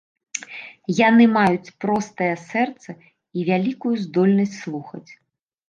Яны 1.07 1.27
маюць 1.37 1.73
простае 1.85 2.31
сэрца 2.47 2.89
і 3.37 3.47
вялікую 3.53 3.95
здольнасць 4.09 4.59
слухаць. 4.67 5.07